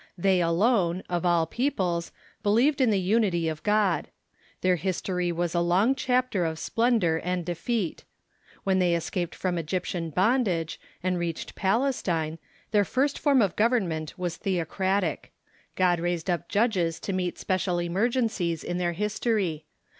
[0.17, 2.11] They alone, of all peoples,
[2.41, 4.07] believed in the unity of God,
[4.61, 8.03] Their history was a long chapter of splen Ante^c*dents ^^^'^^^^ defeat.
[8.63, 12.39] When they escaped from Eg^ ptian bondage, and reached Palestine,
[12.71, 15.33] their first form of government was theocratic.
[15.75, 19.65] God raised up judges to meet special emergencies in their history.